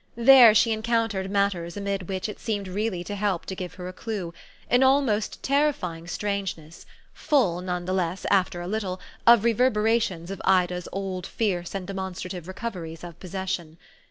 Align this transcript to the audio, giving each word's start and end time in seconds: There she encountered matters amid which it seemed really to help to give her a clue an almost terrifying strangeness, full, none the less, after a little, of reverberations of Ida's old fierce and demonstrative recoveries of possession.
There 0.17 0.55
she 0.55 0.71
encountered 0.71 1.29
matters 1.29 1.77
amid 1.77 2.09
which 2.09 2.27
it 2.27 2.39
seemed 2.39 2.67
really 2.67 3.03
to 3.03 3.13
help 3.13 3.45
to 3.45 3.53
give 3.55 3.75
her 3.75 3.87
a 3.87 3.93
clue 3.93 4.33
an 4.67 4.81
almost 4.81 5.43
terrifying 5.43 6.07
strangeness, 6.07 6.87
full, 7.13 7.61
none 7.61 7.85
the 7.85 7.93
less, 7.93 8.25
after 8.31 8.61
a 8.61 8.67
little, 8.67 8.99
of 9.27 9.43
reverberations 9.43 10.31
of 10.31 10.41
Ida's 10.43 10.87
old 10.91 11.27
fierce 11.27 11.75
and 11.75 11.85
demonstrative 11.85 12.47
recoveries 12.47 13.03
of 13.03 13.19
possession. 13.19 13.77